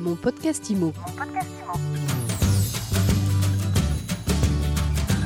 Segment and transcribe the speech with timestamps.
[0.00, 0.94] Mon podcast IMO.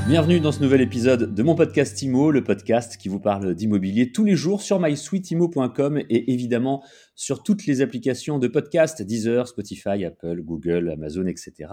[0.08, 4.10] Bienvenue dans ce nouvel épisode de mon podcast IMO, le podcast qui vous parle d'immobilier
[4.10, 6.82] tous les jours sur mysweetimo.com et évidemment
[7.14, 11.68] sur toutes les applications de podcast, Deezer, Spotify, Apple, Google, Amazon, etc.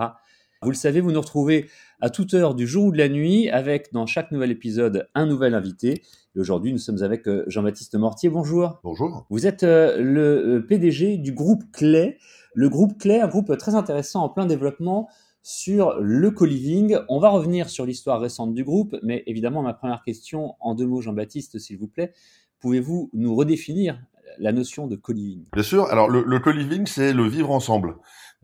[0.61, 1.71] Vous le savez, vous nous retrouvez
[2.01, 5.25] à toute heure du jour ou de la nuit avec dans chaque nouvel épisode un
[5.25, 6.03] nouvel invité.
[6.35, 8.29] Et aujourd'hui, nous sommes avec euh, Jean-Baptiste Mortier.
[8.29, 8.79] Bonjour.
[8.83, 9.25] Bonjour.
[9.31, 12.19] Vous êtes euh, le euh, PDG du groupe Clé.
[12.53, 15.09] Le groupe Clé, un groupe très intéressant en plein développement
[15.41, 16.97] sur le co-living.
[17.09, 20.85] On va revenir sur l'histoire récente du groupe, mais évidemment, ma première question, en deux
[20.85, 22.13] mots, Jean-Baptiste, s'il vous plaît,
[22.59, 23.99] pouvez-vous nous redéfinir
[24.37, 25.45] la notion de co-living?
[25.53, 25.85] Bien sûr.
[25.85, 27.95] Alors, le, le co-living, c'est le vivre ensemble.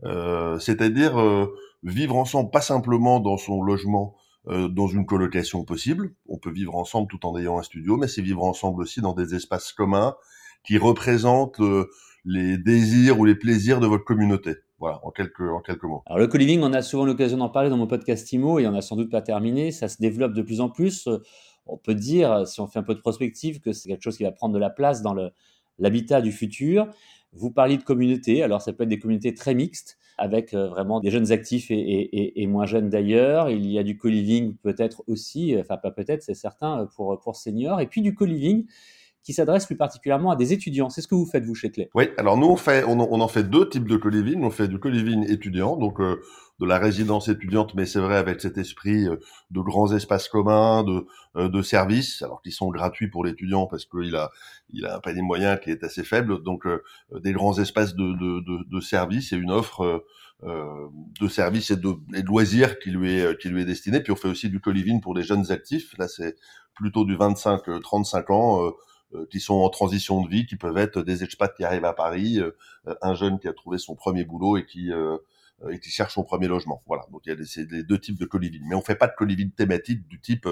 [0.04, 1.16] Euh, C'est-à-dire
[1.82, 4.16] vivre ensemble, pas simplement dans son logement,
[4.48, 6.14] euh, dans une colocation possible.
[6.28, 9.12] On peut vivre ensemble tout en ayant un studio, mais c'est vivre ensemble aussi dans
[9.12, 10.16] des espaces communs
[10.64, 11.88] qui représentent euh,
[12.28, 14.56] les désirs ou les plaisirs de votre communauté.
[14.78, 16.02] Voilà, en quelques, en quelques mots.
[16.06, 18.72] Alors, le co-living, on a souvent l'occasion d'en parler dans mon podcast IMO et on
[18.72, 19.72] n'a sans doute pas terminé.
[19.72, 21.08] Ça se développe de plus en plus.
[21.66, 24.22] On peut dire, si on fait un peu de prospective, que c'est quelque chose qui
[24.22, 25.16] va prendre de la place dans
[25.78, 26.86] l'habitat du futur.
[27.32, 28.42] Vous parliez de communautés.
[28.42, 32.42] Alors, ça peut être des communautés très mixtes avec euh, vraiment des jeunes actifs et,
[32.42, 33.50] et, moins jeunes d'ailleurs.
[33.50, 37.80] Il y a du co-living peut-être aussi, enfin pas peut-être, c'est certain, pour, pour seniors.
[37.80, 38.66] Et puis du co-living
[39.28, 40.88] qui s'adresse plus particulièrement à des étudiants.
[40.88, 43.20] C'est ce que vous faites, vous, chez Clé Oui, alors nous, on, fait, on, on
[43.20, 44.42] en fait deux types de co-living.
[44.42, 46.22] On fait du co-living étudiant, donc euh,
[46.60, 49.16] de la résidence étudiante, mais c'est vrai avec cet esprit euh,
[49.50, 51.06] de grands espaces communs, de,
[51.36, 54.30] euh, de services, alors qui sont gratuits pour l'étudiant parce qu'il a,
[54.70, 56.82] il a un panier moyen qui est assez faible, donc euh,
[57.20, 60.02] des grands espaces de, de, de, de services et une offre
[60.44, 60.88] euh,
[61.20, 64.00] de services et de, et de, loisirs qui lui est qui lui est destiné.
[64.00, 65.98] Puis on fait aussi du co-living pour les jeunes actifs.
[65.98, 66.36] Là, c'est
[66.76, 68.70] plutôt du 25-35 ans euh,
[69.30, 72.40] qui sont en transition de vie, qui peuvent être des expats qui arrivent à Paris,
[72.40, 72.52] euh,
[73.02, 75.16] un jeune qui a trouvé son premier boulot et qui euh,
[75.70, 76.82] et qui cherche son premier logement.
[76.86, 77.04] Voilà.
[77.10, 78.62] Donc il y a les, les deux types de co-living.
[78.68, 80.48] Mais on fait pas de co-living thématique du type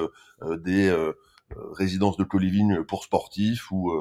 [0.64, 0.92] des
[1.74, 3.96] résidences de co-living pour sportifs ou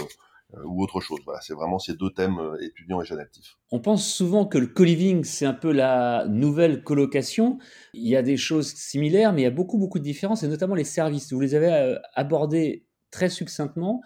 [0.63, 1.19] ou autre chose.
[1.25, 3.55] Voilà, c'est vraiment ces deux thèmes étudiants et jeunes actifs.
[3.71, 7.59] On pense souvent que le co-living, c'est un peu la nouvelle colocation.
[7.93, 10.47] Il y a des choses similaires, mais il y a beaucoup, beaucoup de différences, et
[10.47, 11.31] notamment les services.
[11.33, 14.01] Vous les avez abordés très succinctement.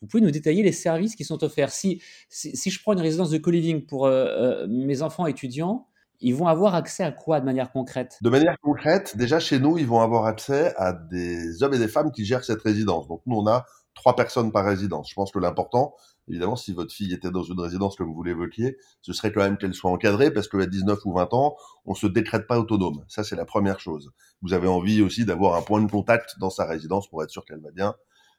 [0.00, 1.70] Vous pouvez nous détailler les services qui sont offerts.
[1.70, 5.86] Si, si, si je prends une résidence de co-living pour euh, euh, mes enfants étudiants,
[6.20, 8.18] ils vont avoir accès à quoi de manière concrète?
[8.22, 11.88] De manière concrète, déjà chez nous, ils vont avoir accès à des hommes et des
[11.88, 13.08] femmes qui gèrent cette résidence.
[13.08, 15.10] Donc nous, on a trois personnes par résidence.
[15.10, 15.94] Je pense que l'important,
[16.28, 19.58] évidemment, si votre fille était dans une résidence comme vous l'évoquiez, ce serait quand même
[19.58, 23.04] qu'elle soit encadrée parce qu'à 19 ou 20 ans, on se décrète pas autonome.
[23.08, 24.10] Ça, c'est la première chose.
[24.42, 27.44] Vous avez envie aussi d'avoir un point de contact dans sa résidence pour être sûr
[27.44, 27.94] qu'elle va bien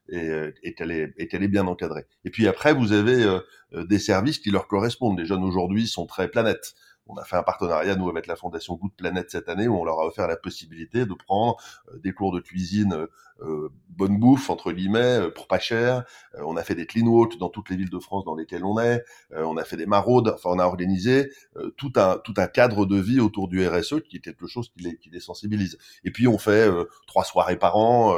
[0.09, 2.05] et, euh, est, qu'elle est bien encadrée.
[2.25, 3.39] Et puis après, vous avez euh,
[3.73, 5.19] euh, des services qui leur correspondent.
[5.19, 6.73] Les jeunes aujourd'hui sont très planètes.
[7.11, 9.83] On a fait un partenariat, nous, avec la Fondation Good Planète cette année, où on
[9.83, 11.57] leur a offert la possibilité de prendre
[12.01, 13.07] des cours de cuisine
[13.43, 16.03] euh, bonne bouffe entre guillemets euh, pour pas cher.
[16.35, 18.63] Euh, on a fait des clean walks dans toutes les villes de France dans lesquelles
[18.63, 19.03] on est.
[19.31, 20.29] on a fait des maraudes.
[20.29, 21.31] Enfin, on a organisé
[21.77, 24.83] tout un tout un cadre de vie autour du RSE qui est quelque chose qui
[24.83, 25.77] les qui les sensibilise.
[26.03, 26.69] Et puis on fait
[27.07, 28.15] trois soirées par an,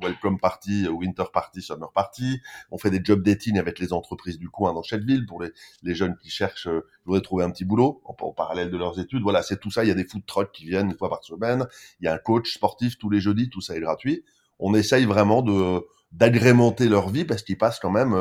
[0.00, 2.40] welcome party, winter party, summer party.
[2.70, 5.50] On fait des job dating avec les entreprises du coin dans chaque ville pour les
[5.82, 8.98] les jeunes qui cherchent euh, voudraient trouver un petit boulot en, en parallèle de leurs
[8.98, 9.22] études.
[9.22, 9.84] Voilà, c'est tout ça.
[9.84, 11.66] Il y a des food trucks qui viennent une fois par semaine.
[12.00, 13.48] Il y a un coach sportif tous les jeudis.
[13.50, 14.24] Tout ça est gratuit
[14.60, 18.16] on essaye vraiment de d'agrémenter leur vie parce qu'ils passent quand même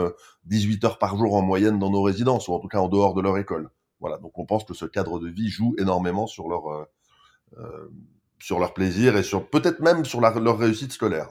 [0.46, 2.88] 18 euh, heures par jour en moyenne dans nos résidences ou en tout cas en
[2.88, 3.70] dehors de leur école.
[4.00, 6.86] Voilà, donc on pense que ce cadre de vie joue énormément sur leur euh,
[7.58, 7.90] euh
[8.42, 11.28] sur leur plaisir et sur peut-être même sur la, leur réussite scolaire.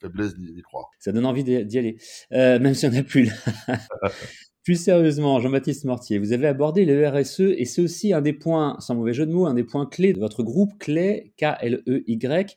[0.00, 0.90] Faiblesse d'y croire.
[1.00, 1.96] Ça donne envie d'y aller,
[2.30, 3.32] euh, même si on n'a plus là.
[4.64, 8.76] Plus sérieusement, Jean-Baptiste Mortier, vous avez abordé le RSE et c'est aussi un des points,
[8.78, 12.56] sans mauvais jeu de mots, un des points clés de votre groupe Clé, K-L-E-Y.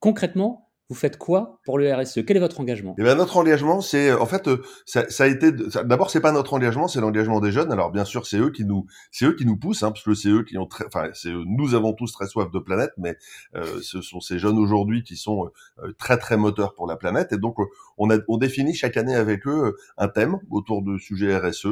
[0.00, 2.94] Concrètement, vous faites quoi pour le RSE Quel est votre engagement?
[2.98, 5.50] Eh bien, notre engagement, c'est en fait, euh, ça, ça a été.
[5.50, 7.72] D'abord, c'est pas notre engagement, c'est l'engagement des jeunes.
[7.72, 10.12] Alors, bien sûr, c'est eux qui nous, c'est eux qui nous poussent, hein, parce que
[10.12, 13.16] c'est eux qui ont très, enfin, c'est nous avons tous très soif de planète, mais
[13.54, 15.50] euh, ce sont ces jeunes aujourd'hui qui sont
[15.82, 17.32] euh, très très moteurs pour la planète.
[17.32, 17.56] Et donc,
[17.98, 21.66] on a, on définit chaque année avec eux un thème autour de sujets RSE.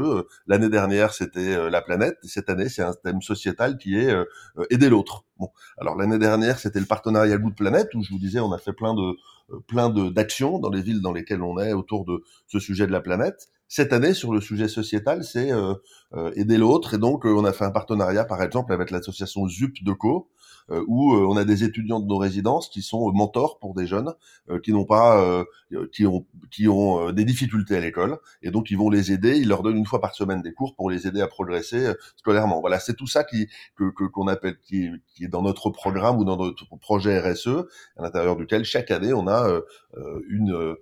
[0.46, 2.16] L'année dernière, c'était la planète.
[2.22, 4.14] Cette année, c'est un thème sociétal qui est
[4.70, 5.24] aider l'autre.
[5.38, 8.58] Bon, alors l'année dernière, c'était le partenariat Good Planète où je vous disais, on a
[8.58, 9.16] fait plein de
[9.50, 12.86] euh, plein de d'actions dans les villes dans lesquelles on est autour de ce sujet
[12.86, 13.48] de la planète.
[13.74, 15.72] Cette année, sur le sujet sociétal, c'est euh,
[16.12, 19.82] euh, aider l'autre et donc on a fait un partenariat, par exemple, avec l'association ZUP
[19.82, 20.28] de Co
[20.70, 24.12] euh, où on a des étudiants de nos résidences qui sont mentors pour des jeunes
[24.62, 25.42] qui n'ont pas,
[25.90, 29.38] qui ont, qui ont des difficultés à l'école, et donc ils vont les aider.
[29.38, 32.60] Ils leur donnent une fois par semaine des cours pour les aider à progresser scolairement.
[32.60, 36.26] Voilà, c'est tout ça qui que qu'on appelle qui, qui est dans notre programme ou
[36.26, 37.64] dans notre projet RSE,
[37.96, 39.48] à l'intérieur duquel chaque année on a
[40.28, 40.76] une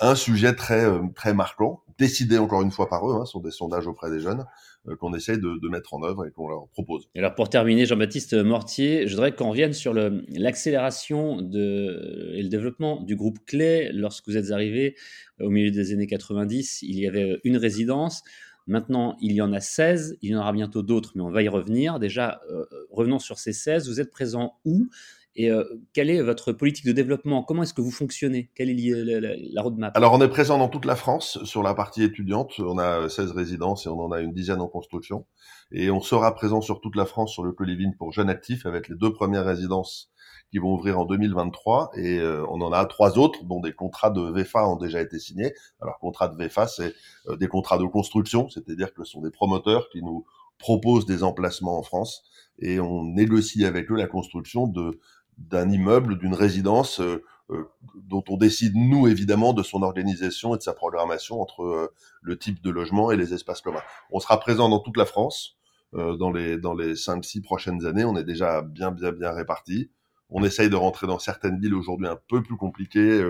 [0.00, 3.86] un sujet très très marquant, décidé encore une fois par eux, hein, sont des sondages
[3.86, 4.44] auprès des jeunes,
[4.88, 7.08] euh, qu'on essaye de, mettre en œuvre et qu'on leur propose.
[7.14, 13.00] Et alors pour terminer, Jean-Baptiste Mortier, je voudrais qu'on revienne sur l'accélération et le développement
[13.00, 13.90] du groupe Clé.
[13.92, 14.96] Lorsque vous êtes arrivé
[15.40, 18.22] au milieu des années 90, il y avait une résidence.
[18.66, 21.42] Maintenant, il y en a 16, il y en aura bientôt d'autres, mais on va
[21.42, 21.98] y revenir.
[21.98, 23.88] Déjà, euh, revenons sur ces 16.
[23.88, 24.88] Vous êtes présent où?
[25.36, 27.42] Et euh, quelle est votre politique de développement?
[27.42, 28.50] Comment est-ce que vous fonctionnez?
[28.54, 29.96] Quelle est la, roadmap?
[29.96, 32.60] Alors, on est présent dans toute la France sur la partie étudiante.
[32.60, 35.26] On a 16 résidences et on en a une dizaine en construction.
[35.72, 38.88] Et on sera présent sur toute la France sur le Coliving pour jeunes actifs avec
[38.88, 40.12] les deux premières résidences
[40.50, 44.10] qui vont ouvrir en 2023 et euh, on en a trois autres dont des contrats
[44.10, 45.52] de VFA ont déjà été signés.
[45.80, 46.94] Alors contrat de VFA, c'est
[47.26, 50.24] euh, des contrats de construction, c'est-à-dire que ce sont des promoteurs qui nous
[50.58, 52.22] proposent des emplacements en France
[52.58, 55.00] et on négocie avec eux la construction de
[55.38, 57.64] d'un immeuble, d'une résidence euh, euh,
[57.94, 61.92] dont on décide, nous, évidemment, de son organisation et de sa programmation entre euh,
[62.22, 63.82] le type de logement et les espaces communs.
[64.10, 65.56] On sera présent dans toute la France
[65.92, 68.04] dans les dans les cinq six prochaines années.
[68.04, 69.92] On est déjà bien bien bien répartis.
[70.28, 73.22] On essaye de rentrer dans certaines villes aujourd'hui un peu plus compliquées,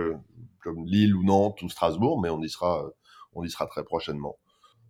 [0.63, 2.87] comme Lille ou Nantes ou Strasbourg, mais on y sera
[3.35, 4.39] on y sera très prochainement.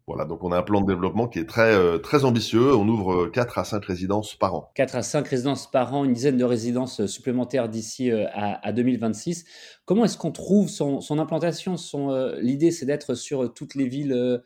[0.06, 2.74] Voilà, donc on a un plan de développement qui est très euh, ambitieux.
[2.74, 4.70] On ouvre 4 à 5 résidences par an.
[4.74, 8.72] 4 à 5 résidences par an, une dizaine de résidences euh, supplémentaires d'ici euh, à,
[8.72, 9.46] 2026.
[9.86, 11.76] Comment est-ce qu'on trouve son, implantation?
[12.38, 14.42] L'idée, c'est d'être sur toutes les villes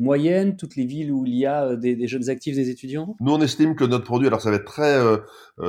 [0.00, 3.14] moyennes, toutes les villes où il y a des, jeunes actifs, des étudiants?
[3.20, 4.98] Nous, on estime que notre produit, alors ça va être très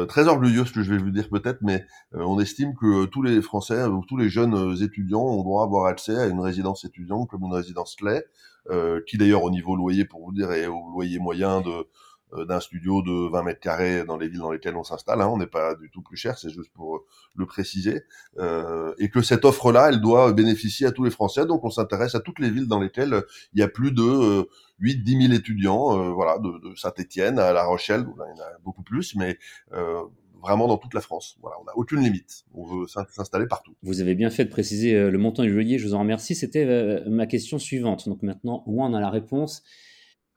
[0.08, 3.42] très orgueilleux ce que je vais vous dire peut-être, mais on estime que tous les
[3.42, 7.30] Français ou tous les jeunes étudiants ont droit à avoir accès à une résidence étudiante
[7.30, 8.22] comme une résidence clé
[8.70, 11.84] euh, qui d'ailleurs au niveau loyer, pour vous dire, est au loyer moyen de euh,
[12.48, 15.22] d'un studio de 20 mètres carrés dans les villes dans lesquelles on s'installe.
[15.22, 17.06] Hein, on n'est pas du tout plus cher, c'est juste pour euh,
[17.36, 18.04] le préciser.
[18.38, 21.46] Euh, et que cette offre-là, elle doit bénéficier à tous les Français.
[21.46, 23.24] Donc on s'intéresse à toutes les villes dans lesquelles
[23.54, 24.44] il y a plus de euh,
[24.82, 26.14] 8-10 000 étudiants.
[26.14, 29.38] voilà, de, Saint-Étienne à La Rochelle, il y en a beaucoup plus, mais
[30.42, 31.38] vraiment dans toute la France.
[31.42, 32.44] Voilà, on n'a aucune limite.
[32.54, 33.74] On veut s'installer partout.
[33.84, 35.78] Vous avez bien fait de préciser euh, le montant du loyer.
[35.78, 36.36] Je vous en remercie.
[36.36, 38.10] C'était euh, ma question suivante.
[38.10, 39.64] Donc maintenant, moins on a la réponse.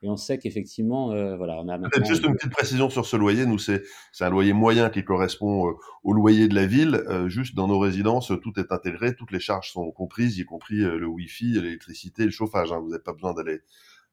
[0.05, 3.47] Et on sait qu'effectivement, euh, voilà, on a juste une petite précision sur ce loyer.
[3.47, 3.83] Nous, c'est
[4.21, 5.75] un loyer moyen qui correspond
[6.05, 7.03] au loyer de la ville.
[7.27, 11.07] juste dans nos résidences, tout est intégré, toutes les charges sont comprises, y compris le
[11.07, 12.71] Wi-Fi, l'électricité, le chauffage.
[12.73, 12.81] Hein.
[12.81, 13.61] Vous n'avez pas besoin d'aller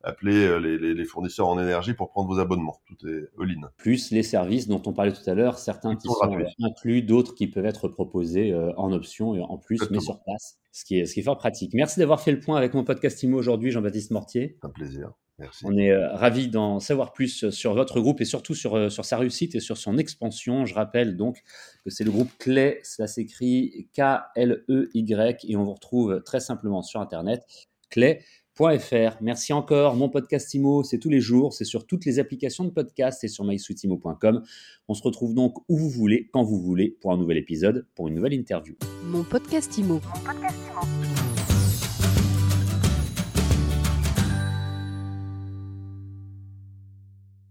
[0.03, 2.79] appeler euh, les, fournisseurs en énergie pour prendre vos abonnements.
[2.85, 3.69] Tout est all-in.
[3.77, 7.33] Plus les services dont on parlait tout à l'heure, certains qui sont, euh, inclus, d'autres
[7.35, 10.99] qui peuvent être proposés euh, en option et en plus, mais sur place, ce qui,
[10.99, 11.73] est, ce qui est fort pratique.
[11.73, 14.57] Merci d'avoir fait le point avec mon podcast IMO aujourd'hui, Jean-Baptiste Mortier.
[14.61, 15.11] Un plaisir.
[15.41, 15.65] Merci.
[15.67, 19.55] On est ravis d'en savoir plus sur votre groupe et surtout sur, sur sa réussite
[19.55, 20.65] et sur son expansion.
[20.65, 21.41] Je rappelle donc
[21.83, 27.01] que c'est le groupe Clé, ça s'écrit K-L-E-Y et on vous retrouve très simplement sur
[27.01, 27.43] Internet.
[27.89, 28.21] Clé
[29.21, 29.95] Merci encore.
[29.95, 33.27] Mon podcast IMO, c'est tous les jours, c'est sur toutes les applications de podcast et
[33.27, 34.43] sur mysweetimo.com.
[34.87, 38.07] On se retrouve donc où vous voulez, quand vous voulez, pour un nouvel épisode, pour
[38.07, 38.75] une nouvelle interview.
[39.05, 39.95] Mon podcast IMO.
[39.95, 41.10] Mon podcast IMO.